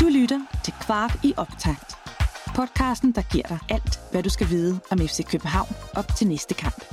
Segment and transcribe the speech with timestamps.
[0.00, 1.96] Du lytter til Kvark i optakt.
[2.56, 6.54] Podcasten, der giver dig alt, hvad du skal vide om FC København op til næste
[6.54, 6.84] kamp.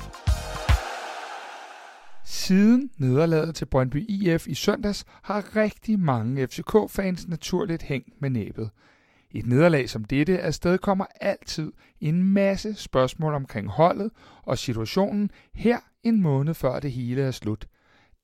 [2.25, 8.69] Siden nederlaget til Brøndby IF i søndags har rigtig mange FCK-fans naturligt hængt med næbet.
[9.31, 11.71] Et nederlag som dette afstedkommer altid
[12.01, 14.11] en masse spørgsmål omkring holdet
[14.43, 17.67] og situationen her en måned før det hele er slut.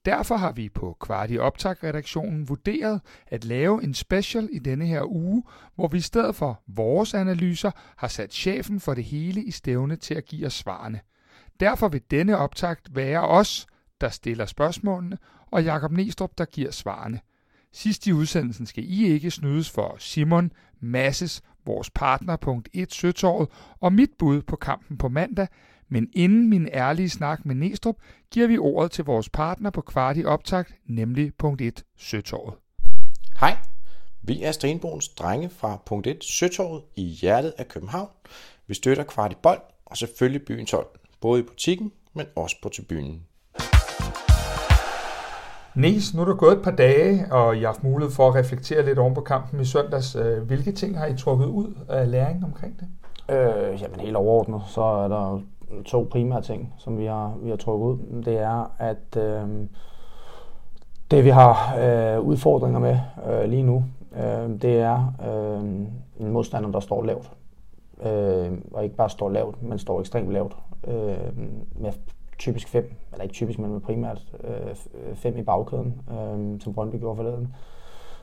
[0.05, 5.43] Derfor har vi på Kvarti Optag-redaktionen vurderet at lave en special i denne her uge,
[5.75, 9.95] hvor vi i stedet for vores analyser har sat chefen for det hele i stævne
[9.95, 10.99] til at give os svarene.
[11.59, 13.67] Derfor vil denne optakt være os,
[14.01, 15.17] der stiller spørgsmålene,
[15.51, 17.19] og Jakob Nestrup, der giver svarene.
[17.73, 23.49] Sidst i udsendelsen skal I ikke snydes for Simon, Masses, vores partner punkt 1 Søtorvet
[23.81, 25.47] og mit bud på kampen på mandag,
[25.89, 27.95] men inden min ærlige snak med Nestrup,
[28.31, 32.53] giver vi ordet til vores partner på kvart i optakt, nemlig punkt 1 Søtorvet.
[33.39, 33.57] Hej,
[34.21, 38.09] vi er Stenbogens drenge fra punkt 1 Søtorvet i hjertet af København.
[38.67, 40.87] Vi støtter kvart i bold og selvfølgelig byens hold,
[41.21, 43.21] både i butikken, men også på tribunen.
[45.75, 48.35] Nies, nu er der gået et par dage, og I har haft mulighed for at
[48.35, 50.15] reflektere lidt oven på kampen i søndags.
[50.15, 52.87] Øh, hvilke ting har I trukket ud af læring omkring det?
[53.35, 55.41] Øh, jamen helt overordnet, så er der
[55.83, 58.21] to primære ting, som vi har, vi har trukket ud.
[58.23, 59.47] Det er, at øh,
[61.11, 63.83] det vi har øh, udfordringer med øh, lige nu,
[64.15, 65.63] øh, det er øh,
[66.19, 67.31] en modstander, der står lavt.
[68.03, 70.57] Øh, og ikke bare står lavt, men står ekstremt lavt.
[70.87, 71.37] Øh,
[71.75, 71.91] med
[72.39, 74.75] typisk fem, eller ikke typisk, men med primært øh,
[75.15, 77.53] fem i bagkæden, øh, som Brøndby gjorde forleden,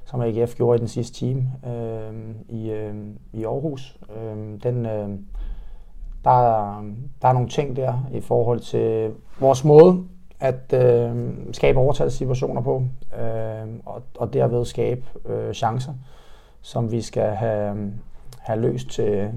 [0.05, 2.95] som AGF gjorde i den sidste time øh, i, øh,
[3.33, 3.99] i Aarhus.
[4.17, 5.09] Øh, den, øh,
[6.25, 6.83] der, er,
[7.23, 10.05] der er nogle ting der i forhold til vores måde
[10.41, 12.83] at øh, skabe overtalssituationer på,
[13.21, 15.93] øh, og, og derved skabe øh, chancer,
[16.61, 17.93] som vi skal have,
[18.39, 19.31] have løst til,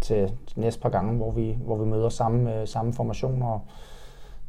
[0.00, 3.60] til næste par gange, hvor vi, hvor vi møder samme, øh, samme formationer og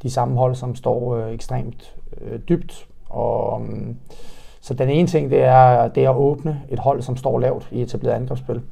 [0.02, 2.88] de samme hold, som står øh, ekstremt øh, dybt.
[3.08, 3.94] Og, øh,
[4.60, 7.68] så den ene ting, det er, det er at åbne et hold, som står lavt
[7.72, 8.62] i etableret angrebsspil.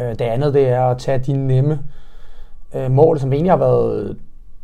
[0.00, 1.78] Øh, det andet, det er at tage de nemme
[2.74, 4.16] øh, mål, som vi egentlig har været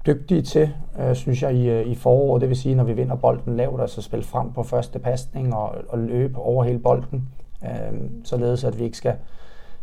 [0.07, 2.41] dygtige til, øh, synes jeg, i, øh, i foråret.
[2.41, 5.75] Det vil sige, når vi vinder bolden lavt, altså spille frem på første pasning og,
[5.89, 7.29] og løbe over hele bolden,
[7.65, 9.15] øh, således at vi ikke skal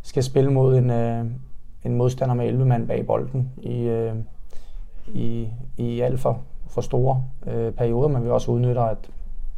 [0.02, 1.26] skal spille mod en, øh,
[1.84, 4.16] en modstander med 11 mand bag bolden i, øh,
[5.08, 5.48] i,
[5.78, 9.10] i alt for, for store øh, perioder, men vi også udnytter, at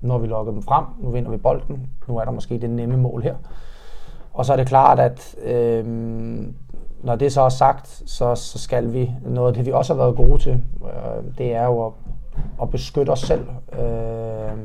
[0.02, 2.98] når vi lokker dem frem, nu vinder vi bolden, nu er der måske det nemme
[2.98, 3.36] mål her.
[4.34, 5.86] Og så er det klart, at øh,
[7.04, 10.04] når det så er sagt, så, så skal vi, noget af det vi også har
[10.04, 11.94] været gode til, øh, det er jo at,
[12.62, 14.58] at beskytte os selv øh,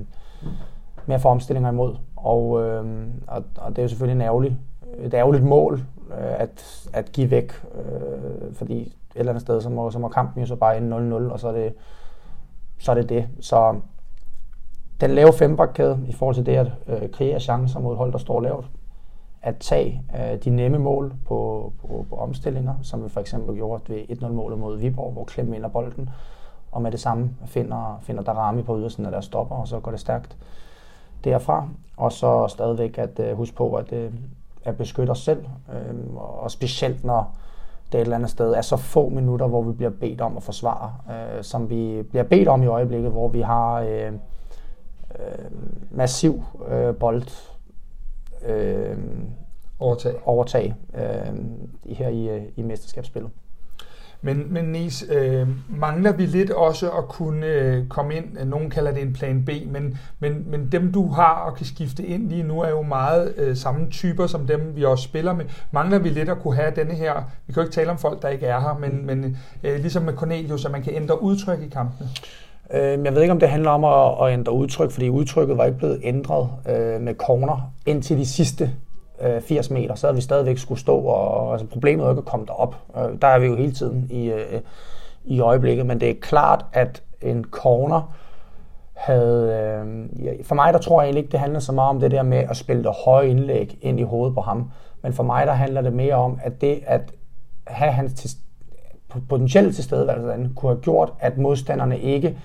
[1.07, 1.97] med at få omstillinger imod.
[2.17, 2.85] Og, øh,
[3.27, 4.59] og, og det er jo selvfølgelig en ærgerlig
[4.99, 5.75] et ærgerligt mål
[6.11, 10.09] øh, at, at give væk, øh, fordi et eller andet sted, så må, så må
[10.09, 11.75] kampen jo så bare ende 0-0, og så er det
[12.79, 13.09] så er det.
[13.09, 13.29] det.
[13.41, 13.75] Så
[15.01, 18.19] den lave fembakkæde i forhold til det at øh, kreere chancer mod et hold, der
[18.19, 18.67] står lavt,
[19.43, 23.83] at tage øh, de nemme mål på, på, på omstillinger, som vi for eksempel gjorde
[23.89, 26.11] ved 1-0-målet mod Viborg, hvor Klem vinder bolden,
[26.73, 29.91] og med det samme finder, finder Darami på ydersiden af deres stopper, og så går
[29.91, 30.37] det stærkt
[31.25, 31.69] derfra.
[31.97, 34.13] Og så stadigvæk at øh, huske på, at øh,
[34.65, 37.35] at beskytte os selv, øh, og specielt når
[37.93, 40.43] det et eller andet sted er så få minutter, hvor vi bliver bedt om at
[40.43, 44.13] forsvare, øh, som vi bliver bedt om i øjeblikket, hvor vi har øh,
[45.19, 45.51] øh,
[45.91, 47.23] massiv øh, bold
[48.47, 48.97] øh,
[49.79, 53.31] overtag, overtag øh, her i, øh, i mesterskabsspillet.
[54.23, 58.93] Men, men Nis, øh, mangler vi lidt også at kunne øh, komme ind, nogen kalder
[58.93, 62.43] det en plan B, men, men, men dem du har og kan skifte ind lige
[62.43, 65.45] nu er jo meget øh, samme typer som dem vi også spiller med.
[65.71, 67.15] Mangler vi lidt at kunne have denne her,
[67.47, 70.03] vi kan jo ikke tale om folk der ikke er her, men, men øh, ligesom
[70.03, 72.09] med Cornelius, at man kan ændre udtryk i kampene?
[72.75, 75.65] Øh, jeg ved ikke, om det handler om at, at ændre udtryk, fordi udtrykket var
[75.65, 78.71] ikke blevet ændret øh, med corner indtil de sidste
[79.21, 82.25] øh, 80 meter, så havde vi stadigvæk skulle stå, og altså, problemet var ikke at
[82.25, 82.77] komme derop.
[82.97, 84.61] Øh, der er vi jo hele tiden i, øh,
[85.25, 88.15] i øjeblikket, men det er klart, at en corner
[88.95, 89.53] havde...
[89.53, 92.23] Øh, for mig, der tror jeg egentlig ikke, det handler så meget om det der
[92.23, 94.71] med at spille det høje indlæg ind i hovedet på ham,
[95.03, 97.13] men for mig, der handler det mere om, at det at
[97.67, 98.31] have hans til,
[99.29, 102.39] potentielle tilstedeværelse kunne have gjort, at modstanderne ikke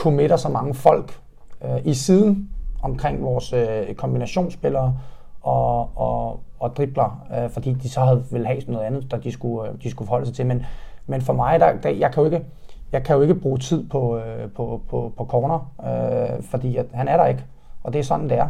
[0.00, 1.20] committer så mange folk
[1.64, 2.50] øh, i siden
[2.82, 4.98] omkring vores øh, kombinationsspillere,
[5.40, 9.32] og, og, og dribler, øh, fordi de så havde ville have noget andet, der de
[9.32, 10.46] skulle, øh, de skulle forholde sig til.
[10.46, 10.66] Men,
[11.06, 12.44] men for mig, der, der, jeg kan jo ikke,
[12.92, 16.86] jeg kan jo ikke bruge tid på, øh, på, på, på corner, øh, fordi at
[16.92, 17.44] han er der ikke,
[17.82, 18.48] og det er sådan, det er.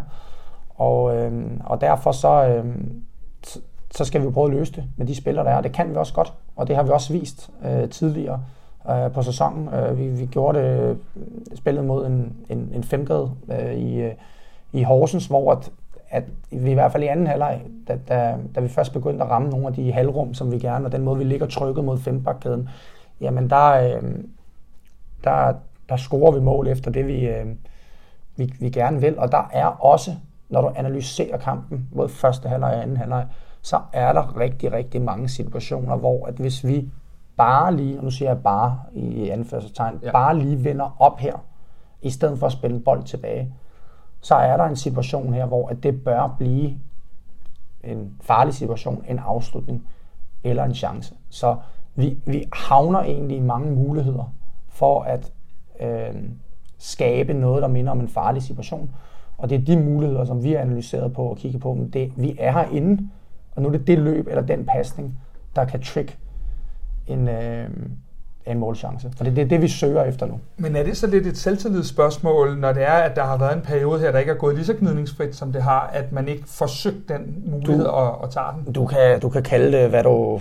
[0.75, 2.64] Og, øh, og derfor så, øh,
[3.91, 5.61] så skal vi jo prøve at løse det med de spillere, der er.
[5.61, 8.41] Det kan vi også godt, og det har vi også vist øh, tidligere
[8.91, 9.69] øh, på sæsonen.
[9.75, 10.99] Øh, vi, vi gjorde det
[11.59, 14.12] spillet mod en, en, en femgrad øh, i, øh,
[14.73, 15.71] i Horsens, hvor at,
[16.11, 19.31] at vi i hvert fald i anden halvleg, da, da, da vi først begyndte at
[19.31, 21.99] ramme nogle af de halvrum, som vi gerne, og den måde, vi ligger trykket mod
[21.99, 22.69] fembakkæden,
[23.21, 24.03] jamen der, øh,
[25.25, 25.55] der,
[25.88, 27.47] der scorer vi mål efter det, vi, øh,
[28.37, 29.19] vi, vi gerne vil.
[29.19, 30.11] Og der er også,
[30.49, 33.26] når du analyserer kampen, både første halvleg og anden halvleg,
[33.62, 36.88] så er der rigtig, rigtig mange situationer, hvor at hvis vi
[37.40, 40.12] bare lige, og nu siger jeg bare i anførselstegn, ja.
[40.12, 41.34] bare lige vender op her,
[42.02, 43.54] i stedet for at spille en bold tilbage,
[44.20, 46.78] så er der en situation her, hvor at det bør blive
[47.84, 49.87] en farlig situation, en afslutning
[50.44, 51.14] eller en chance.
[51.31, 51.56] Så
[51.94, 54.32] vi, vi havner egentlig i mange muligheder
[54.69, 55.32] for at
[55.81, 56.14] øh,
[56.78, 58.90] skabe noget, der minder om en farlig situation.
[59.38, 61.75] Og det er de muligheder, som vi har analyseret på og kigget på.
[61.75, 63.08] Men det, vi er herinde,
[63.56, 65.19] og nu er det det løb eller den pasning,
[65.56, 66.19] der kan trick
[67.11, 67.69] en, øh,
[68.47, 69.11] en målchance.
[69.17, 70.41] For det, det er det, vi søger efter nu.
[70.57, 73.62] Men er det så lidt et selvtillidsspørgsmål, når det er, at der har været en
[73.62, 76.43] periode her, der ikke er gået lige så gnidningsfrit, som det har, at man ikke
[76.47, 78.73] forsøgt den mulighed du, at, at tage den?
[78.73, 80.41] Du kan, du kan kalde det, hvad du,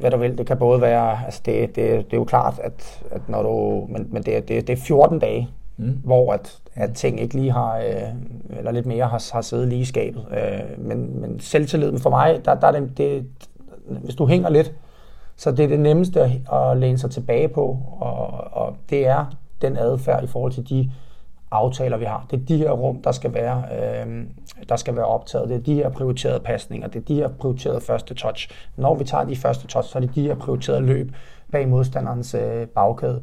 [0.00, 0.38] hvad du vil.
[0.38, 3.86] Det kan både være, altså det, det, det er jo klart, at, at når du,
[3.92, 6.00] men, men det, det, det er 14 dage, mm.
[6.04, 9.80] hvor at, at ting ikke lige har, øh, eller lidt mere har, har siddet lige
[9.80, 10.24] i skabet.
[10.30, 13.26] Øh, men, men selvtilliden for mig, der, der er det, det,
[13.88, 14.72] hvis du hænger lidt,
[15.40, 19.24] så det er det nemmeste at, at læne sig tilbage på, og, og det er
[19.62, 20.92] den adfærd i forhold til de
[21.50, 22.26] aftaler, vi har.
[22.30, 24.24] Det er de her rum, der skal være, øh,
[24.68, 25.48] der skal være optaget.
[25.48, 26.88] Det er de her prioriterede pasninger.
[26.88, 28.50] Det er de her prioriterede første touch.
[28.76, 31.12] Når vi tager de første touch, så er det de her prioriterede løb
[31.52, 33.22] bag modstanderens øh, bagkæde.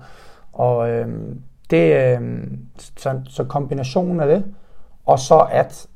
[0.53, 1.35] Og øh,
[1.69, 2.47] det, øh,
[2.97, 4.45] så, så kombinationen af det,
[5.05, 5.87] og så at,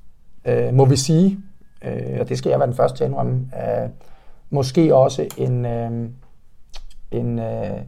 [0.46, 1.38] øh, må vi sige,
[1.86, 3.90] øh, og det skal jeg være den første til at indrømme, øh,
[4.52, 6.10] måske også en, øh,
[7.12, 7.82] en, øh,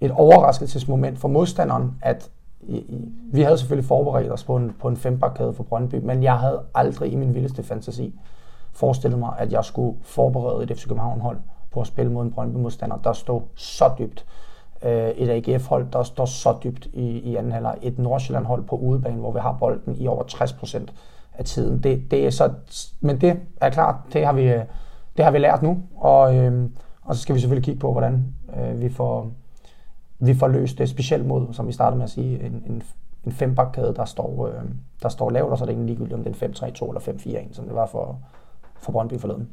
[0.00, 2.30] et overraskelsesmoment for modstanderen, at
[2.60, 6.22] i, i, vi havde selvfølgelig forberedt os på en, på en fembakkæde for Brøndby, men
[6.22, 8.20] jeg havde aldrig i min vildeste fantasi
[8.72, 11.38] forestillet mig, at jeg skulle forberede et FC København-hold
[11.70, 14.26] på at spille mod en Brøndby-modstander, der stod så dybt.
[14.82, 17.78] Øh, et AGF-hold, der står så dybt i, i anden halvleg.
[17.82, 20.94] Et Nordsjælland-hold på udebane, hvor vi har bolden i over 60 procent
[21.32, 21.82] af tiden.
[21.82, 22.50] Det, det er så,
[23.00, 24.64] men det er klart, det har vi, øh,
[25.16, 26.70] det har vi lært nu, og, øh,
[27.02, 29.30] og så skal vi selvfølgelig kigge på, hvordan øh, vi, får,
[30.18, 32.82] vi får løst det, specielt mod, som vi startede med at sige, en, en,
[33.24, 34.64] en fembakkæde, der står, øh,
[35.02, 37.00] der står lavt, og så er det ikke ligegyldigt, om det er 5-3-2 eller
[37.48, 38.18] 5-4-1, som det var for,
[38.76, 39.48] for Brøndby forleden.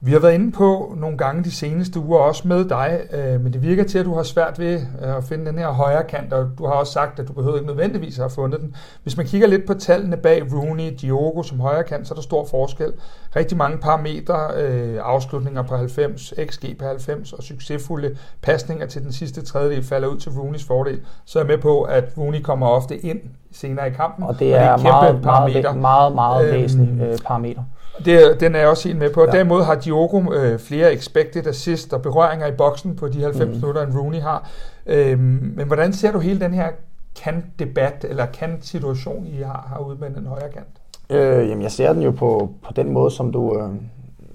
[0.00, 3.52] Vi har været inde på nogle gange de seneste uger, også med dig, øh, men
[3.52, 6.32] det virker til, at du har svært ved øh, at finde den her højre kant,
[6.32, 8.74] og du har også sagt, at du behøver ikke nødvendigvis at have fundet den.
[9.02, 12.22] Hvis man kigger lidt på tallene bag Rooney, Diogo som højre kant, så er der
[12.22, 12.92] stor forskel.
[13.36, 19.12] Rigtig mange parametre, øh, afslutninger på 90, XG på 90 og succesfulde pasninger til den
[19.12, 21.00] sidste tredjedel falder ud til Rooneys fordel.
[21.24, 23.20] Så er jeg med på, at Rooney kommer ofte ind
[23.52, 24.24] senere i kampen.
[24.24, 27.62] Og det er, og det er meget, meget, meget, meget øhm, væsentligt øh, parameter.
[28.04, 29.24] Det, den er jeg også helt med på.
[29.24, 29.30] Ja.
[29.30, 33.54] Derimod har Diogo øh, flere expected assist og berøringer i boksen på de 90 mm.
[33.54, 34.50] minutter, end Rooney har.
[34.86, 36.68] Øhm, men hvordan ser du hele den her
[37.22, 40.66] kant-debat, eller kant-situation, I har herude med den højre kant?
[41.10, 43.58] Øh, jamen, jeg ser den jo på, på den måde, som du...
[43.58, 43.70] Øh,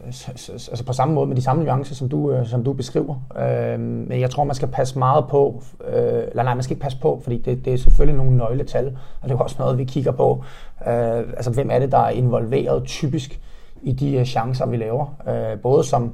[0.05, 3.15] altså på samme måde med de samme nuancer, som du, øh, som du beskriver.
[3.39, 6.83] Øh, men jeg tror, man skal passe meget på, øh, eller nej, man skal ikke
[6.83, 9.83] passe på, fordi det, det er selvfølgelig nogle nøgletal, og det er også noget, vi
[9.83, 10.43] kigger på.
[10.87, 13.39] Øh, altså, hvem er det, der er involveret typisk
[13.83, 15.05] i de øh, chancer, vi laver.
[15.27, 16.13] Øh, både som,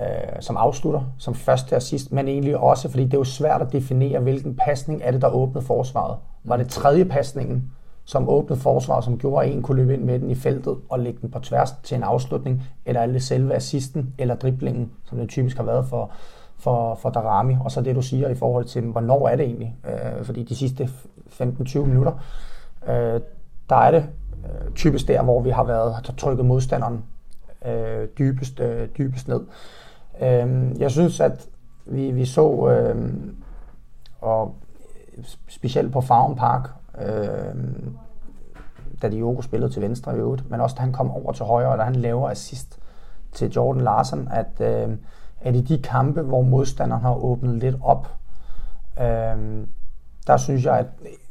[0.00, 0.06] øh,
[0.40, 3.72] som afslutter, som første og sidst, men egentlig også, fordi det er jo svært at
[3.72, 6.16] definere, hvilken pasning er det, der åbnede forsvaret.
[6.44, 7.70] Var det tredje pasningen,
[8.04, 10.98] som åbnede forsvaret, som gjorde, at en kunne løbe ind med den i feltet og
[10.98, 15.18] lægge den på tværs til en afslutning, eller er det selve assisten eller driblingen, som
[15.18, 16.10] det typisk har været for,
[16.58, 19.76] for, for Darami, og så det, du siger i forhold til, hvornår er det egentlig?
[19.88, 20.88] Øh, fordi de sidste
[21.40, 22.12] 15-20 minutter,
[22.88, 23.20] øh,
[23.68, 24.06] der er det
[24.46, 27.04] øh, typisk der, hvor vi har været trykket modstanderen
[27.66, 29.40] øh, dybest, øh, dybest ned.
[30.20, 31.48] Øh, jeg synes, at
[31.86, 33.12] vi, vi så, øh,
[34.20, 34.54] og
[35.48, 37.54] specielt på Farm Park, øh,
[39.02, 41.68] da Diogo spillede til venstre i øvrigt, men også da han kom over til højre,
[41.68, 42.78] og da han laver assist
[43.32, 44.96] til Jordan Larsen, at, øh,
[45.40, 48.08] at i de kampe, hvor modstanderen har åbnet lidt op,
[49.00, 49.66] øh,
[50.26, 50.86] der synes jeg, at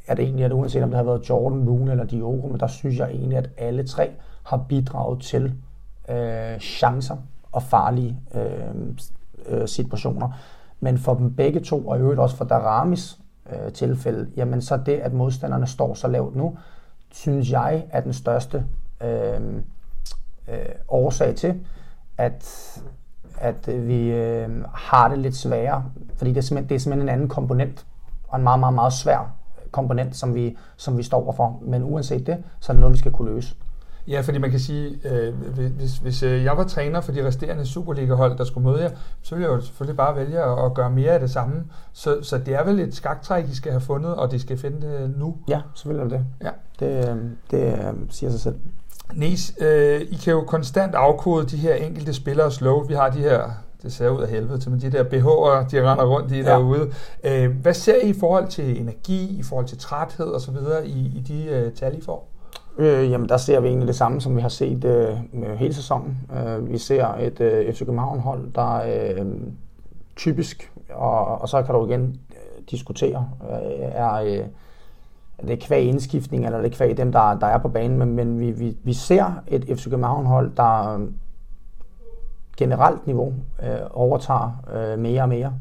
[0.07, 2.97] at egentlig, at uanset om det har været Jordan, Lune eller Diogo, men der synes
[2.97, 4.11] jeg egentlig, at alle tre
[4.43, 5.53] har bidraget til
[6.09, 7.17] øh, chancer
[7.51, 8.75] og farlige øh,
[9.47, 10.29] øh, situationer.
[10.79, 13.19] Men for dem begge to, og i øvrigt også for Daramis
[13.51, 16.57] øh, tilfælde, jamen så det, at modstanderne står så lavt nu,
[17.11, 18.65] synes jeg er den største
[19.03, 19.41] øh,
[20.47, 20.55] øh,
[20.87, 21.59] årsag til,
[22.17, 22.71] at,
[23.37, 25.85] at vi øh, har det lidt sværere,
[26.15, 27.85] fordi det er, simpelthen, det er simpelthen en anden komponent,
[28.27, 29.35] og en meget, meget, meget svær
[29.75, 31.59] komponent, som vi, som vi står overfor.
[31.61, 33.55] Men uanset det, så er det noget, vi skal kunne løse.
[34.07, 35.33] Ja, fordi man kan sige, øh,
[35.77, 38.89] hvis, hvis øh, jeg var træner for de resterende Superliga-hold, der skulle møde jer,
[39.21, 41.63] så ville jeg jo selvfølgelig bare vælge at, gøre mere af det samme.
[41.93, 44.81] Så, så det er vel et skaktræk, I skal have fundet, og de skal finde
[44.87, 45.35] det nu?
[45.47, 46.85] Ja, selvfølgelig er det Ja.
[46.85, 47.09] det.
[47.09, 47.17] Øh,
[47.51, 48.55] det øh, siger sig selv.
[49.13, 52.89] Nis, øh, I kan jo konstant afkode de her enkelte spillers lov.
[52.89, 53.49] Vi har de her,
[53.85, 56.43] det ser ud af helvede til, men de der BH'er, de render rundt i ja.
[56.43, 56.91] derude.
[57.23, 60.55] Øh, hvad ser I i forhold til energi, i forhold til træthed osv.
[60.85, 62.27] i, i de øh, tal, I får?
[62.77, 65.17] Øh, jamen, der ser vi egentlig det samme, som vi har set øh,
[65.55, 66.17] hele sæsonen.
[66.37, 69.25] Øh, vi ser et øh, FC København-hold, der øh,
[70.15, 74.45] typisk, og, og så kan du igen øh, diskutere, øh, er, øh,
[75.37, 78.15] er det kvæg indskiftning, eller er det kvæg dem, der, der er på banen, men,
[78.15, 80.99] men vi, vi, vi ser et FC København-hold, der
[82.57, 83.33] generelt niveau
[83.63, 85.53] øh, overtager øh, mere og mere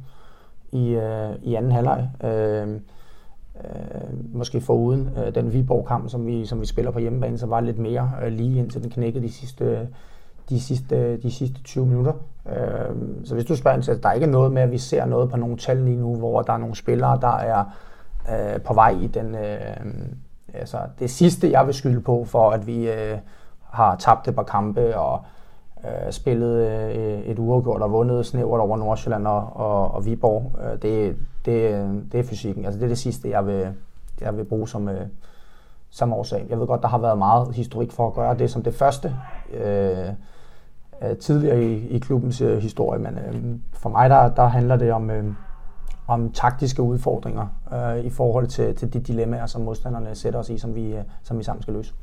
[0.73, 2.11] i, øh, i anden halvleg.
[2.25, 2.69] Øh,
[3.65, 7.61] øh, måske foruden øh, den Viborg-kamp, som vi, som vi spiller på hjemmebane, så var
[7.61, 9.89] lidt mere øh, lige indtil den knækkede de sidste,
[10.49, 12.13] de sidste, de sidste 20 minutter.
[12.49, 15.31] Øh, så hvis du spørger, så der er ikke noget med, at vi ser noget
[15.31, 17.65] på nogle tal lige nu, hvor der er nogle spillere, der er
[18.31, 19.35] øh, på vej i den...
[19.35, 19.87] Øh,
[20.55, 23.19] altså det sidste, jeg vil skylde på, for at vi øh,
[23.71, 25.25] har tabt et par kampe og
[25.85, 30.53] øh, spillet øh, et uafgjort og vundet snævert over Nordsjælland og, og, og Viborg.
[30.65, 32.65] Øh, det, det, det er fysikken.
[32.65, 33.69] Altså det er det sidste, jeg vil,
[34.21, 35.07] jeg vil bruge som, øh,
[35.91, 36.47] som årsag.
[36.51, 39.17] Jeg ved godt, der har været meget historik for at gøre det som det første
[39.55, 40.09] øh,
[41.03, 44.93] øh, tidligere i, i klubbens øh, historie, men øh, for mig der, der handler det
[44.93, 45.25] om, øh,
[46.07, 50.59] om taktiske udfordringer øh, i forhold til, til de dilemmaer, som modstanderne sætter os i,
[50.59, 51.95] som vi, øh, som vi sammen skal løse.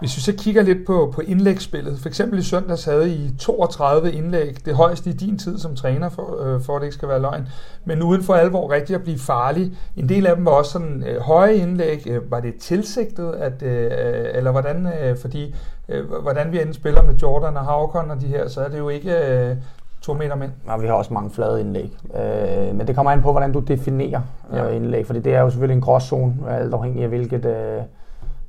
[0.00, 4.12] Hvis vi så kigger lidt på, på indlægsspillet, for eksempel i søndags havde I 32
[4.12, 7.08] indlæg, det højeste i din tid som træner, for, øh, for at det ikke skal
[7.08, 7.48] være løgn,
[7.84, 9.72] men uden for alvor rigtig at blive farlig.
[9.96, 12.06] En del af dem var også sådan øh, høje indlæg.
[12.06, 13.90] Øh, var det tilsigtet, at, øh,
[14.34, 15.54] eller hvordan, øh, fordi
[15.88, 18.78] øh, hvordan vi end spiller med Jordan og Havkon og de her, så er det
[18.78, 19.56] jo ikke øh,
[20.00, 20.50] to meter mænd.
[20.66, 21.92] Ja, vi har også mange flade indlæg.
[22.14, 24.20] Øh, men det kommer an på, hvordan du definerer
[24.52, 24.68] ja.
[24.68, 27.44] øh, indlæg, fordi det er jo selvfølgelig en gråzone, alt afhængig af hvilket...
[27.44, 27.82] Øh,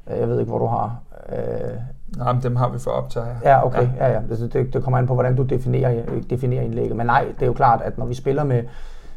[0.09, 0.99] jeg ved ikke, hvor du har
[1.29, 1.77] Øh,
[2.17, 3.25] Nej, men dem har vi for optage.
[3.43, 3.87] Ja, okay.
[3.97, 4.07] Ja.
[4.07, 4.19] Ja, ja.
[4.29, 6.95] Det, det, det kommer an på, hvordan du definerer, definerer indlægget.
[6.95, 8.63] Men nej, det er jo klart, at når vi spiller med,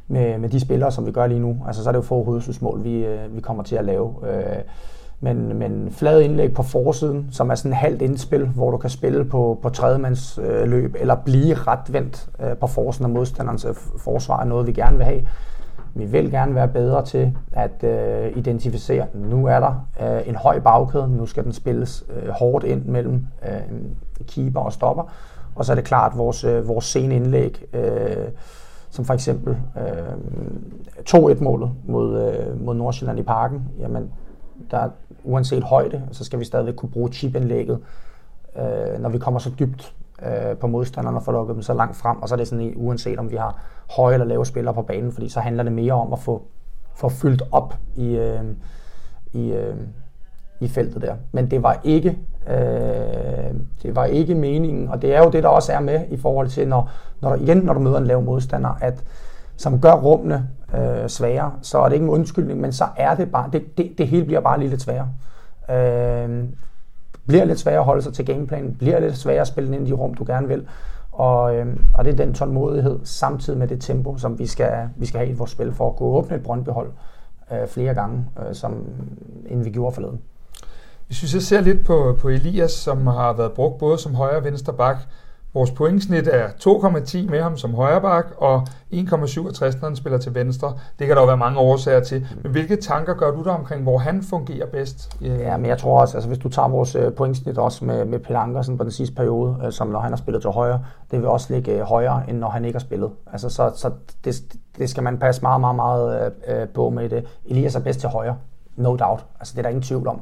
[0.09, 2.25] med, med de spillere, som vi gør lige nu, altså, så er det jo få
[2.25, 4.14] hovedsynsmål, vi, øh, vi kommer til at lave.
[4.30, 4.56] Øh,
[5.20, 9.25] men, men flad indlæg på forsiden, som er sådan halvt indspil, hvor du kan spille
[9.25, 14.44] på, på tredjemands øh, eller blive retvendt øh, på forsiden af modstanderens øh, forsvar, er
[14.44, 15.26] noget, vi gerne vil have.
[15.94, 20.61] Vi vil gerne være bedre til at øh, identificere, nu er der øh, en høj
[20.61, 23.61] bagkæde, nu skal den spilles øh, hårdt ind mellem øh,
[24.26, 25.12] keeper og stopper.
[25.54, 28.28] Og så er det klart, at vores, øh, vores sene indlæg, øh,
[28.90, 30.14] som for eksempel øh,
[31.11, 34.11] 2-1-målet mod, øh, mod Nordsjælland i parken, jamen,
[34.70, 34.88] der
[35.25, 37.78] uanset højde, så skal vi stadigvæk kunne bruge chipindlægget,
[38.56, 39.94] øh, når vi kommer så dybt
[40.26, 42.22] øh, på modstanderne og får lukket dem så langt frem.
[42.22, 43.62] Og så er det sådan, uanset om vi har
[43.96, 46.42] høje eller lave spillere på banen, fordi så handler det mere om at få,
[46.94, 48.44] få fyldt op i, øh,
[49.32, 49.76] i, øh,
[50.60, 51.14] i feltet der.
[51.32, 55.48] Men det var ikke øh, det var ikke meningen, og det er jo det, der
[55.48, 58.78] også er med i forhold til, når, når igen, når du møder en lav modstander,
[58.80, 59.04] at
[59.56, 63.32] som gør rummene øh, sværere, så er det ikke en undskyldning, men så er det
[63.32, 65.08] bare, det, det, det hele bliver bare lige lidt sværere.
[65.70, 66.44] Øh,
[67.30, 69.90] bliver lidt sværere at holde sig til gameplanen, bliver lidt sværere at spille ind i
[69.90, 70.66] de rum, du gerne vil.
[71.12, 75.06] Og, øh, og det er den tålmodighed, samtidig med det tempo, som vi skal, vi
[75.06, 76.90] skal have i vores spil, for at kunne åbne et brøndbehold
[77.52, 78.84] øh, flere gange, øh, som,
[79.46, 80.20] end vi gjorde forleden.
[81.06, 84.37] Hvis vi så ser lidt på, på Elias, som har været brugt både som højre
[84.37, 84.96] og venstre bak,
[85.54, 90.73] Vores pointsnit er 2,10 med ham som højreback, og 1,67 når han spiller til venstre.
[90.99, 92.26] Det kan der jo være mange årsager til.
[92.42, 95.16] Men hvilke tanker gør du der omkring, hvor han fungerer bedst?
[95.23, 95.38] Øh.
[95.38, 98.19] Ja, men jeg tror også, altså hvis du tager vores øh, pointsnit også med, med
[98.19, 101.19] Peter Ankersen på den sidste periode, øh, som når han har spillet til højre, det
[101.19, 103.11] vil også ligge øh, højere, end når han ikke har spillet.
[103.33, 103.90] Altså, så, så
[104.25, 104.42] det,
[104.78, 107.26] det skal man passe meget, meget, meget øh, på med det.
[107.45, 108.37] Elias er bedst til højre,
[108.76, 109.25] no doubt.
[109.40, 110.21] Altså, det er der ingen tvivl om.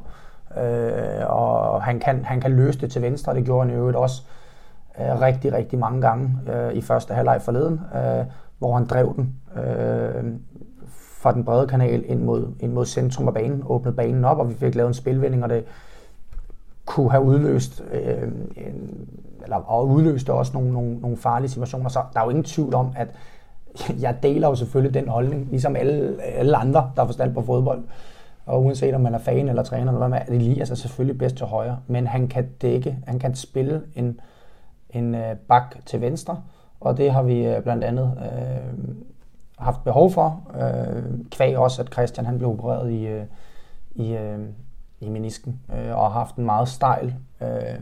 [0.63, 3.97] Øh, og han kan, han kan løse det til venstre, det gjorde han i øvrigt
[3.97, 4.38] også øh,
[4.99, 8.25] Øh, rigtig, rigtig mange gange øh, i første halvleg forleden, øh,
[8.57, 10.33] hvor han drev den øh,
[11.21, 14.49] fra den brede kanal ind mod, ind mod centrum af banen, åbnede banen op, og
[14.49, 15.63] vi fik lavet en spilvending, og det
[16.85, 18.23] kunne have udløst, øh,
[18.57, 19.07] en,
[19.43, 21.89] eller og udløste også nogle, nogle, nogle farlige situationer.
[21.89, 23.07] Så der er jo ingen tvivl om, at
[24.01, 27.83] jeg deler jo selvfølgelig den holdning, ligesom alle, alle andre, der har forstand på fodbold.
[28.45, 31.17] Og uanset om man er fan eller træner, eller hvad man er, Elias er selvfølgelig
[31.17, 34.19] bedst til højre, men han kan dække, han kan spille en,
[34.89, 36.43] en øh, bak til venstre,
[36.79, 38.95] og det har vi øh, blandt andet øh,
[39.57, 40.41] haft behov for.
[40.55, 43.25] Øh, kvæg også, at Christian han blev opereret i, øh,
[43.95, 44.39] i, øh,
[44.99, 47.79] i menisken, øh, og har haft en meget stejl øh,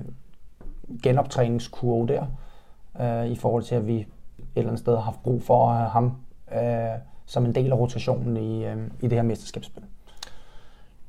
[1.03, 2.25] genoptræningskurve der,
[3.01, 4.07] øh, i forhold til, at vi et
[4.55, 6.17] eller andet sted har haft brug for at have ham
[6.53, 9.83] øh, som en del af rotationen i, øh, i det her mesterskabsspil.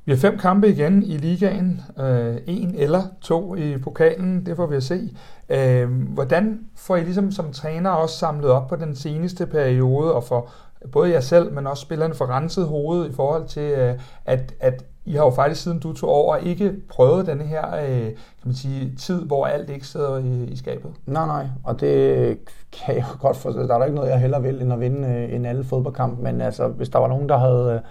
[0.09, 1.81] Vi har fem kampe igen i ligaen.
[1.99, 5.15] Øh, en eller to i pokalen, det får vi at se.
[5.49, 10.23] Øh, hvordan får I ligesom som træner også samlet op på den seneste periode, og
[10.23, 10.49] for
[10.91, 14.85] både jer selv, men også spillerne for renset hovedet i forhold til, øh, at, at
[15.05, 18.55] I har jo faktisk siden du tog over ikke prøvet denne her øh, kan man
[18.55, 20.91] sige, tid, hvor alt ikke sidder i, i skabet.
[21.05, 22.37] Nej, nej, og det
[22.71, 23.67] kan jeg godt forstå.
[23.67, 26.19] Der er der ikke noget, jeg heller vil, end at vinde øh, en alle fodboldkamp,
[26.19, 27.81] men altså, hvis der var nogen, der havde øh,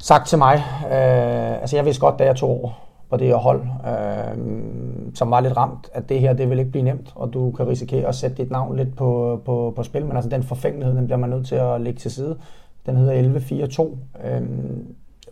[0.00, 0.54] sagt til mig,
[0.84, 2.70] øh, altså jeg vidste godt, da jeg tog over
[3.10, 4.38] på det her hold, øh,
[5.14, 7.68] som var lidt ramt, at det her, det vil ikke blive nemt, og du kan
[7.68, 11.04] risikere at sætte dit navn lidt på, på, på spil, men altså den forfængelighed, den
[11.04, 12.36] bliver man nødt til at lægge til side.
[12.86, 13.40] Den hedder
[14.22, 14.26] 11-4-2.
[14.26, 14.42] Øh,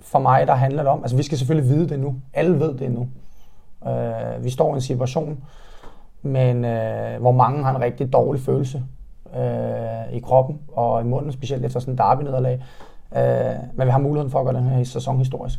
[0.01, 2.15] for mig, der handler det om, altså vi skal selvfølgelig vide det nu.
[2.35, 3.09] Alle ved det nu.
[3.91, 5.39] Øh, vi står i en situation,
[6.23, 8.83] men øh, hvor mange har en rigtig dårlig følelse
[9.37, 12.61] øh, i kroppen og i munden, specielt efter sådan en derby-nederlag.
[13.17, 15.59] Øh, men vi har muligheden for at gøre den her sæson historisk.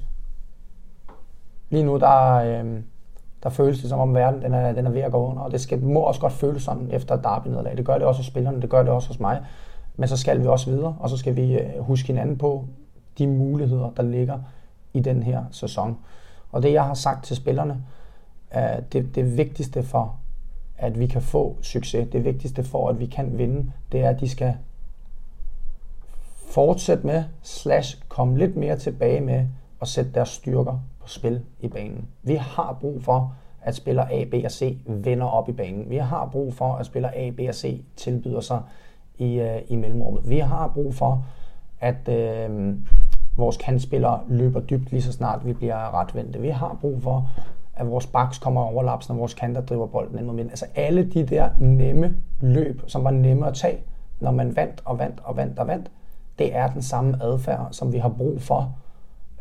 [1.69, 2.81] Lige nu, der, øh,
[3.43, 5.51] der føles det som om verden den er, den er ved at gå under, og
[5.51, 7.77] det skal, må også godt føles sådan efter derby-nederlag.
[7.77, 9.41] Det gør det også hos spillerne, det gør det også hos mig.
[9.95, 12.65] Men så skal vi også videre, og så skal vi øh, huske hinanden på
[13.17, 14.39] de muligheder, der ligger
[14.93, 15.97] i den her sæson.
[16.51, 17.83] Og det, jeg har sagt til spillerne,
[18.51, 20.15] er det, det vigtigste for,
[20.77, 24.19] at vi kan få succes, det vigtigste for, at vi kan vinde, det er, at
[24.19, 24.53] de skal
[26.49, 29.45] fortsætte med, slash komme lidt mere tilbage med
[29.81, 32.07] at sætte deres styrker på spil i banen.
[32.23, 35.89] Vi har brug for, at spiller A, B og C vender op i banen.
[35.89, 38.61] Vi har brug for, at spiller A, B og C tilbyder sig
[39.17, 40.29] i, øh, i mellemrummet.
[40.29, 41.25] Vi har brug for,
[41.79, 42.75] at øh,
[43.37, 46.41] vores kantspillere løber dybt lige så snart vi bliver retvendte.
[46.41, 47.29] Vi har brug for,
[47.73, 50.51] at vores backs kommer overlaps, når vores kanter driver bolden ind mod midten.
[50.51, 53.77] Altså alle de der nemme løb, som var nemme at tage,
[54.19, 55.91] når man vandt og vandt og vandt og vandt,
[56.39, 58.75] det er den samme adfærd, som vi har brug for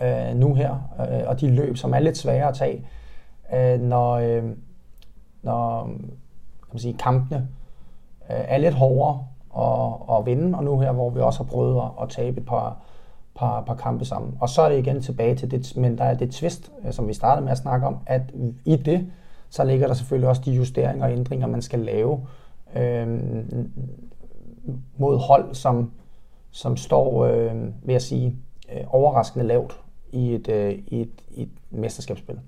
[0.02, 0.76] øh, nu her.
[1.00, 2.86] Øh, og de løb, som er lidt svære at tage,
[3.54, 4.44] øh, når, øh,
[5.42, 7.48] når kan man sige, kampene
[8.30, 9.24] øh, er lidt hårdere
[9.58, 12.46] at, at vinde, og nu her, hvor vi også har prøvet at, at tabe et
[12.46, 12.76] par,
[13.34, 14.36] par, par kampe sammen.
[14.40, 17.08] Og så er det igen tilbage til det, men der er det twist, øh, som
[17.08, 18.22] vi startede med at snakke om, at
[18.64, 19.10] i det,
[19.50, 22.20] så ligger der selvfølgelig også de justeringer og ændringer, man skal lave
[22.76, 23.08] øh,
[24.96, 25.90] mod hold, som,
[26.50, 28.36] som står, øh, vil jeg sige,
[28.72, 29.80] øh, overraskende lavt
[30.12, 32.40] i et, øh, i et, i et mesterskabsspil.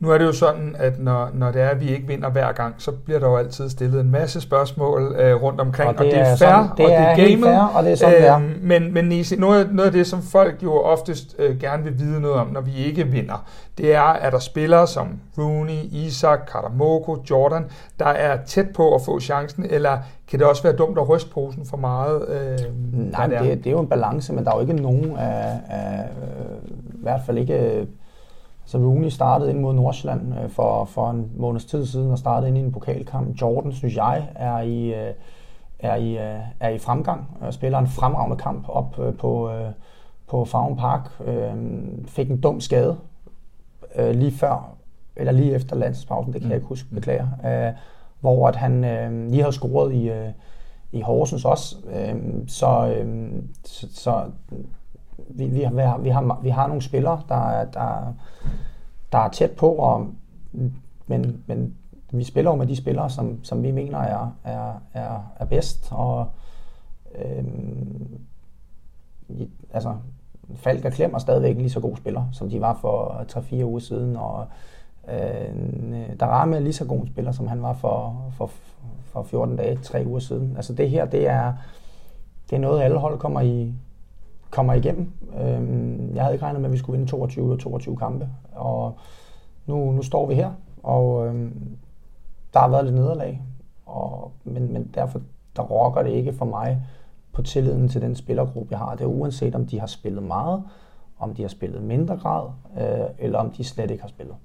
[0.00, 2.52] Nu er det jo sådan, at når, når det er, at vi ikke vinder hver
[2.52, 6.06] gang, så bliver der jo altid stillet en masse spørgsmål øh, rundt omkring, og det,
[6.06, 7.44] og det er, er fair, sådan, det og er det er gamet.
[7.44, 8.36] Fair, og det er sådan, øh, det er.
[8.36, 11.98] Øhm, men, men Nisi, noget, noget af det, som folk jo oftest øh, gerne vil
[11.98, 13.44] vide noget om, når vi ikke vinder,
[13.78, 15.08] det er, at der spillere som
[15.38, 17.64] Rooney, Isak, Karamoko, Jordan,
[17.98, 19.98] der er tæt på at få chancen, eller
[20.30, 22.28] kan det også være dumt at ryste posen for meget?
[22.28, 22.58] Øh,
[22.92, 23.42] Nej, det er?
[23.42, 26.68] Det, det er jo en balance, men der er jo ikke nogen af, af øh,
[26.94, 27.86] i hvert fald ikke
[28.68, 32.48] så Rooney startede ind mod Nordsjælland øh, for, for en måneds tid siden og startede
[32.48, 33.40] ind i en pokalkamp.
[33.40, 35.14] Jordan, synes jeg, er i, øh,
[35.78, 39.50] er i, øh, er i fremgang og spiller en fremragende kamp op på,
[40.26, 41.10] på Farm Park.
[42.06, 42.96] Fik en dum skade
[43.98, 44.74] lige før,
[45.16, 46.50] eller lige efter landspausen, det kan mm.
[46.50, 47.26] jeg ikke huske, beklager.
[48.20, 48.80] Hvor at han
[49.30, 50.10] lige havde scoret i,
[50.92, 51.76] i Horsens også.
[52.46, 52.96] Så,
[53.64, 54.24] så, så
[55.28, 58.14] vi, vi, har, vi, har, vi har nogle spillere, der, der,
[59.12, 60.06] der er tæt på, og,
[61.06, 61.74] men, men
[62.12, 65.88] vi spiller jo med de spillere, som, som vi mener er, er, er, er bedst,
[65.90, 66.26] og
[67.24, 68.18] øhm,
[69.28, 69.94] i, altså,
[70.54, 73.80] Falk og Klem er stadigvæk lige så gode spillere, som de var for 3-4 uger
[73.80, 74.46] siden, og
[75.08, 78.50] øh, der er lige så god spiller, som han var for, for,
[79.04, 80.56] for 14 dage, 3 uger siden.
[80.56, 81.52] Altså det her, det er,
[82.50, 83.74] det er noget, alle hold kommer i,
[84.50, 85.12] kommer igennem.
[85.40, 88.94] Øhm, jeg havde ikke regnet med, at vi skulle vinde 22 og 22 kampe, og
[89.66, 91.78] nu, nu står vi her, og øhm,
[92.52, 93.42] der har været lidt nederlag,
[93.86, 95.20] og, men, men derfor
[95.56, 96.82] der rokker det ikke for mig
[97.32, 98.94] på tilliden til den spillergruppe, jeg har.
[98.94, 100.62] Det er uanset, om de har spillet meget,
[101.18, 104.36] om de har spillet mindre grad, øh, eller om de slet ikke har spillet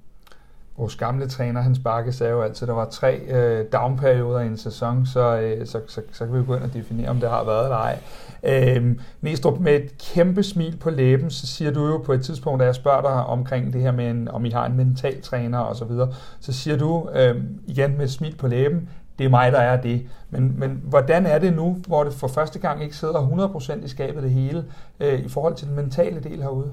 [0.78, 4.46] vores gamle træner, Hans Bakke, sagde jo altid, at der var tre øh, downperioder i
[4.46, 7.30] en sæson, så, øh, så, så, så kan vi gå ind og definere, om det
[7.30, 7.98] har været eller ej.
[8.42, 12.60] Øh, Næstrup, med et kæmpe smil på læben, så siger du jo på et tidspunkt,
[12.60, 15.58] da jeg spørger dig omkring det her med, en, om I har en mental træner
[15.58, 19.30] og så videre, så siger du øh, igen med et smil på læben, det er
[19.30, 20.06] mig, der er det.
[20.30, 23.48] Men, men hvordan er det nu, hvor det for første gang ikke sidder
[23.80, 24.64] 100% i skabet det hele,
[25.00, 26.72] øh, i forhold til den mentale del herude?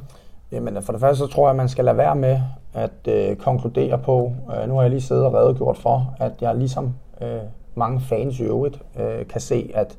[0.52, 2.40] Jamen, for det første så tror jeg, at man skal lade være med
[2.74, 6.56] at øh, konkludere på, øh, nu har jeg lige siddet og redegjort for, at jeg
[6.56, 7.42] ligesom øh,
[7.76, 9.98] mange fans i øvrigt øh, kan se, at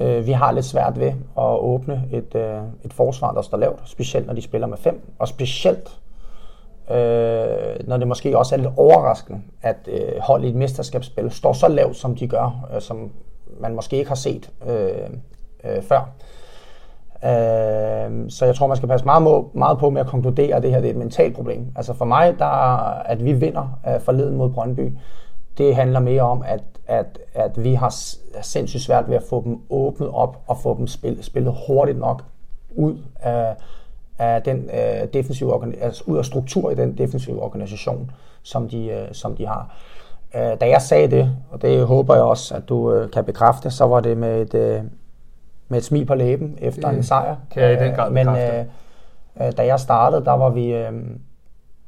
[0.00, 3.80] øh, vi har lidt svært ved at åbne et, øh, et forsvar, der står lavt,
[3.84, 6.00] specielt når de spiller med fem, og specielt
[6.90, 11.52] øh, når det måske også er lidt overraskende, at øh, hold i et mesterskabsspil står
[11.52, 13.10] så lavt, som de gør, øh, som
[13.60, 15.10] man måske ikke har set øh,
[15.64, 15.98] øh, før.
[15.98, 16.06] Øh,
[17.26, 20.70] Øhm, så jeg tror, man skal passe meget, meget på med at konkludere, at det
[20.70, 21.72] her det er et mentalt problem.
[21.76, 22.46] Altså for mig, der,
[23.00, 24.92] at vi vinder øh, forleden mod Brøndby,
[25.58, 27.94] det handler mere om, at, at, at vi har
[28.42, 32.22] sindssygt svært ved at få dem åbnet op og få dem spillet, spillet hurtigt nok
[32.74, 33.56] ud af,
[34.18, 38.10] af den øh, defensive altså ud af struktur i den defensive organisation,
[38.42, 39.76] som de, øh, som de har.
[40.34, 43.70] Øh, da jeg sagde det, og det håber jeg også, at du øh, kan bekræfte,
[43.70, 44.82] så var det med et, øh,
[45.68, 47.36] med et smil på læben efter en sejr.
[47.50, 48.64] Kan jeg i den grad Men øh,
[49.40, 50.92] øh, da jeg startede, der var vi, øh,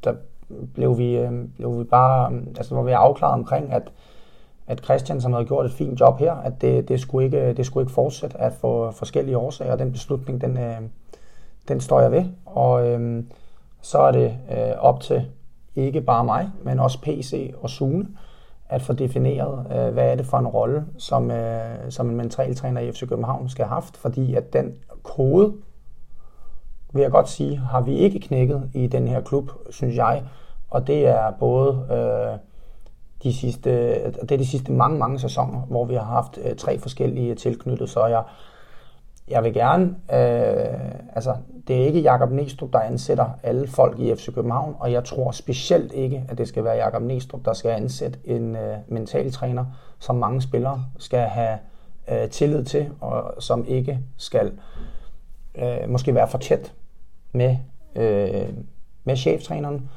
[0.04, 0.14] der
[0.74, 3.82] blev vi, øh, blev vi bare, øh, altså var vi afklaret omkring, at
[4.68, 7.66] at Christian, som havde gjort et fint job her, at det, det, skulle, ikke, det
[7.66, 9.76] skulle ikke fortsætte at få forskellige årsager.
[9.76, 10.76] Den beslutning, den, øh,
[11.68, 12.24] den står jeg ved.
[12.46, 13.24] Og øh,
[13.80, 15.26] så er det øh, op til
[15.76, 18.06] ikke bare mig, men også PC og Sune,
[18.68, 22.80] at få defineret, øh, hvad er det for en rolle, som, øh, som en mentaltræner
[22.80, 25.54] i FC København skal have haft, fordi at den kode,
[26.92, 30.22] vil jeg godt sige, har vi ikke knækket i den her klub, synes jeg.
[30.70, 32.38] Og det er både øh,
[33.22, 33.70] de sidste,
[34.20, 37.90] det er de sidste mange, mange sæsoner, hvor vi har haft øh, tre forskellige tilknyttet,
[37.90, 38.22] så jeg,
[39.30, 41.34] jeg vil gerne, øh, altså
[41.68, 45.30] det er ikke Jakob Næstrup, der ansætter alle folk i FC København, og jeg tror
[45.30, 49.64] specielt ikke, at det skal være Jakob Næstrup, der skal ansætte en øh, mentaltræner,
[49.98, 51.58] som mange spillere skal have
[52.10, 54.52] øh, tillid til, og som ikke skal
[55.54, 56.72] øh, måske være for tæt
[57.32, 57.56] med,
[57.96, 58.48] øh,
[59.04, 59.90] med cheftræneren.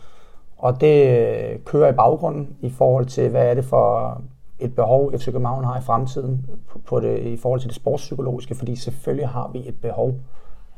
[0.58, 4.22] Og det øh, kører i baggrunden i forhold til, hvad er det for
[4.62, 6.46] et behov, FC København har i fremtiden
[6.86, 10.16] på det, i forhold til det sportspsykologiske, fordi selvfølgelig har vi et behov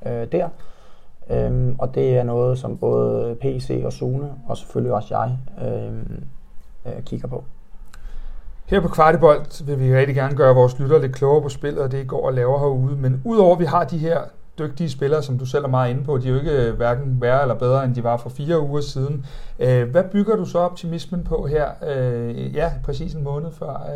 [0.06, 0.50] øh, der.
[1.30, 5.94] Øhm, og det er noget, som både PC og Sune, og selvfølgelig også jeg, øh,
[6.86, 7.44] øh, kigger på.
[8.66, 11.92] Her på Kvartibolt vil vi rigtig gerne gøre vores lyttere lidt klogere på spillet, og
[11.92, 12.96] det går og laver herude.
[12.96, 14.22] Men udover at vi har de her
[14.60, 17.22] dygtige spillere, som du selv er meget inde på, de er jo ikke øh, hverken
[17.22, 19.26] værre eller bedre, end de var for fire uger siden.
[19.60, 23.88] Øh, hvad bygger du så optimismen på her, øh, ja, præcis en måned før,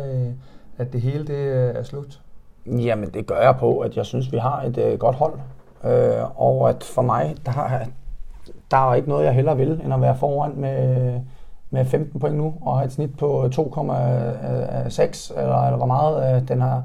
[0.78, 2.20] at det hele det er slut?
[2.66, 5.38] Jamen, det gør jeg på, at jeg synes, vi har et godt hold.
[6.36, 7.52] og at for mig, der,
[8.70, 11.20] der er ikke noget, jeg hellere vil, end at være foran med,
[11.70, 13.48] med 15 point nu, og have et snit på 2,6,
[15.40, 16.84] eller, eller hvor meget den har,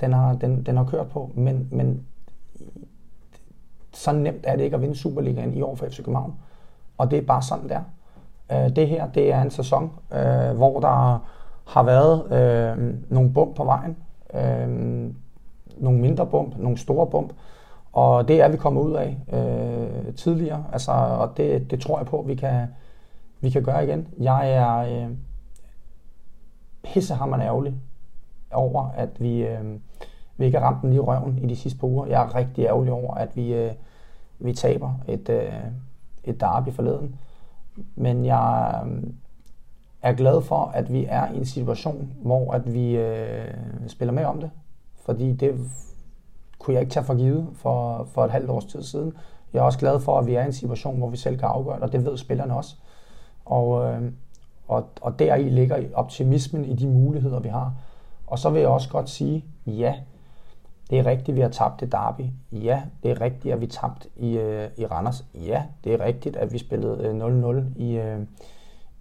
[0.00, 1.30] den har, den, den har kørt på.
[1.34, 2.06] Men, men
[4.04, 6.34] så nemt er det ikke at vinde Superligaen i år for FC København.
[6.98, 7.80] Og det er bare sådan, der.
[8.52, 11.24] Øh, det her, det er en sæson, øh, hvor der
[11.66, 13.96] har været øh, nogle bump på vejen.
[14.34, 14.68] Øh,
[15.76, 17.32] nogle mindre bump, nogle store bump.
[17.92, 20.64] Og det er vi kommet ud af øh, tidligere.
[20.72, 22.66] Altså, og det, det tror jeg på, vi kan,
[23.40, 24.08] vi kan gøre igen.
[24.18, 25.10] Jeg er øh,
[26.82, 27.74] pissehammerende ærgerlig
[28.52, 29.78] over, at vi, øh,
[30.36, 32.06] vi ikke har ramt den lige røven i de sidste par uger.
[32.06, 33.72] Jeg er rigtig ærgerlig over, at vi, øh,
[34.38, 35.52] vi taber et, øh,
[36.24, 37.16] et derby forleden.
[37.94, 39.02] Men jeg øh,
[40.02, 43.48] er glad for, at vi er i en situation, hvor at vi øh,
[43.86, 44.50] spiller med om det.
[45.04, 45.70] Fordi det
[46.58, 49.12] kunne jeg ikke tage for givet for, for et halvt års tid siden.
[49.52, 51.48] Jeg er også glad for, at vi er i en situation, hvor vi selv kan
[51.48, 52.76] afgøre det, og det ved spillerne også.
[53.44, 54.12] Og, øh,
[54.68, 57.74] og, og deri ligger optimismen i de muligheder, vi har.
[58.26, 59.94] Og så vil jeg også godt sige, ja,
[60.90, 62.22] det er rigtigt, at vi har tabt det derby.
[62.52, 65.24] Ja, det er rigtigt, at vi tabte i, øh, i Randers.
[65.34, 68.20] Ja, det er rigtigt, at vi spillede øh, 0-0 i, øh,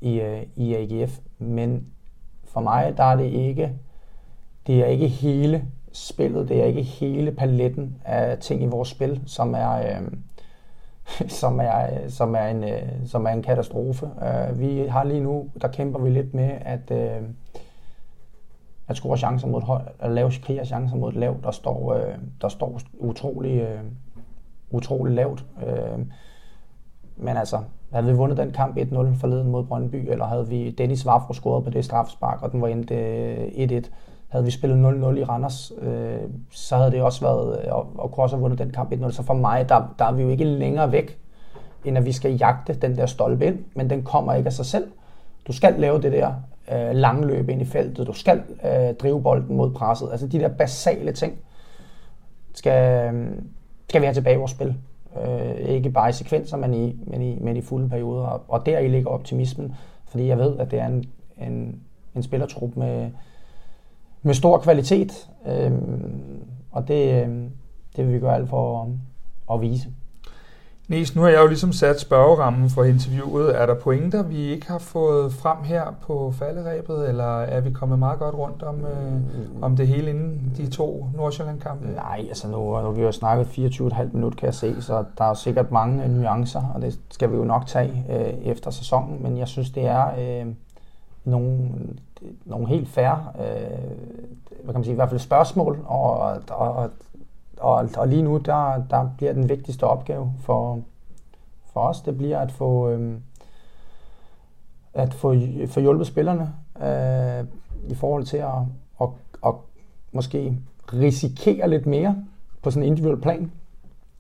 [0.02, 1.20] i, øh, i AGF.
[1.40, 1.88] Men
[2.44, 3.72] for mig, der er det ikke,
[4.68, 9.22] det er ikke hele spillet, det er ikke hele paletten af ting i vores spil,
[9.26, 10.12] som er, øh,
[11.42, 14.06] som er, som er, en, øh, som er en katastrofe.
[14.06, 17.22] Øh, vi har lige nu, der kæmper vi lidt med, at øh,
[18.88, 21.94] at score chancer mod et højt, at lave kriger chancer mod et lavt, der står,
[21.94, 23.80] øh, der står utrolig, øh,
[24.72, 25.46] utrolig lavt.
[25.68, 26.00] Øh,
[27.18, 27.60] men altså,
[27.92, 31.64] havde vi vundet den kamp 1-0 forleden mod Brøndby, eller havde vi Dennis Vafro scoret
[31.64, 33.90] på det straffespark, og den var endt øh, 1-1,
[34.30, 36.18] havde vi spillet 0-0 i Randers, øh,
[36.52, 39.12] så havde det også været, øh, og, og kunne også have vundet den kamp 1-0.
[39.12, 41.20] Så for mig, der, der er vi jo ikke længere væk,
[41.86, 44.66] end at vi skal jagte den der stolpe ind, men den kommer ikke af sig
[44.66, 44.92] selv.
[45.48, 46.34] Du skal lave det der
[46.72, 50.08] øh, lange løb ind i feltet, du skal øh, drive bolden mod presset.
[50.12, 51.34] Altså de der basale ting
[52.54, 53.32] skal, øh,
[53.90, 54.76] skal vi have tilbage i vores spil.
[55.26, 58.26] Øh, ikke bare i sekvenser, men i, men i, men i fulde perioder.
[58.26, 61.06] Og, og der i ligger optimismen, fordi jeg ved, at det er en,
[61.38, 61.80] en,
[62.16, 63.12] en spillertrup med,
[64.22, 65.72] med stor kvalitet, øh,
[66.72, 67.44] og det, øh,
[67.96, 68.90] det vil vi gøre alt for at,
[69.54, 69.90] at vise.
[70.88, 73.62] Niels, nu har jeg jo ligesom sat spørgerammen for interviewet.
[73.62, 78.00] Er der pointer, vi ikke har fået frem her på falderæbet, eller er vi kommet
[78.00, 79.22] meget godt rundt om, øh,
[79.62, 81.88] om det hele inden de to Nordsjælland-kampe?
[81.88, 85.24] Nej, altså nu, nu har vi jo snakket 24,5 minutter, kan jeg se, så der
[85.24, 89.38] er sikkert mange nuancer, og det skal vi jo nok tage øh, efter sæsonen, men
[89.38, 90.54] jeg synes, det er øh,
[91.24, 91.70] nogle,
[92.46, 93.80] nogle helt færre, øh,
[94.64, 96.12] hvad kan man sige, i hvert fald spørgsmål, og,
[96.50, 96.90] og, og,
[97.58, 100.80] og lige nu, der, der bliver den vigtigste opgave for,
[101.74, 103.20] for os, det bliver at få, øh,
[104.94, 105.36] at få,
[105.68, 107.46] få hjulpet spillerne øh,
[107.92, 108.62] i forhold til at,
[109.02, 109.10] at,
[109.46, 109.54] at
[110.12, 110.58] måske
[110.94, 112.16] risikere lidt mere
[112.62, 113.52] på sådan en individuel plan,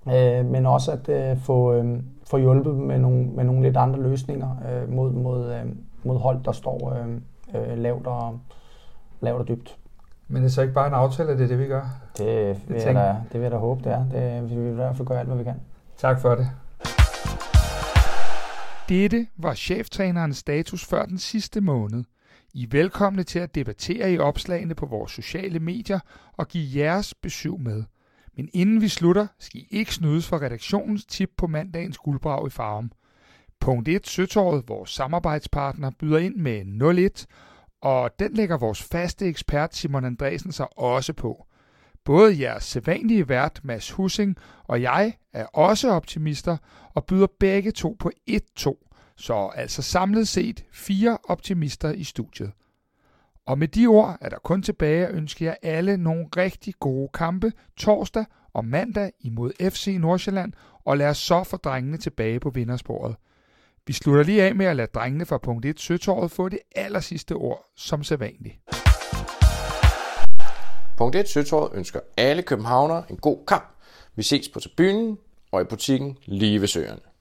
[0.08, 4.02] øh, men også at øh, få, øh, få hjulpet med nogle, med nogle lidt andre
[4.02, 5.65] løsninger øh, mod, mod, øh,
[6.04, 7.08] mod hold, der står øh,
[7.56, 8.39] øh, lavt, og,
[9.22, 9.78] lavt og dybt.
[10.34, 11.86] Men det er så ikke bare en aftale, at det er det, vi gør?
[12.17, 14.06] Det vil, jeg, da, det vil jeg da håbe, det er.
[14.12, 15.56] Det, vi vil i hvert fald gøre alt, hvad vi kan.
[15.98, 16.50] Tak for det.
[18.89, 22.04] Dette var cheftrænerens status før den sidste måned.
[22.54, 26.00] I er velkomne til at debattere i opslagene på vores sociale medier
[26.38, 27.84] og give jeres besøg med.
[28.38, 32.50] Men inden vi slutter, skal I ikke snydes for redaktionens tip på mandagens guldbrag i
[32.50, 32.93] farven.
[33.60, 34.08] Punkt 1.
[34.08, 37.26] Søtåret, vores samarbejdspartner, byder ind med 01,
[37.84, 41.46] og den lægger vores faste ekspert Simon Andresen sig også på.
[42.04, 46.58] Både jeres sædvanlige vært Mads Hussing og jeg er også optimister
[46.93, 52.52] og byder begge to på 1-2, så altså samlet set fire optimister i studiet.
[53.46, 57.10] Og med de ord er der kun tilbage at ønske jer alle nogle rigtig gode
[57.13, 60.54] kampe torsdag og mandag imod FC Nordsjælland,
[60.86, 63.15] og lad os så få drengene tilbage på vindersporet.
[63.88, 67.00] Vi slutter lige af med at lade drengene fra punkt 1 Søtåret få det aller
[67.00, 68.56] sidste ord som sædvanligt.
[70.98, 73.76] Punkt 1 Søtåret ønsker alle københavnere en god kamp.
[74.15, 75.17] Vi ses på tribunen
[75.52, 77.12] og i butikken lige ved søerne.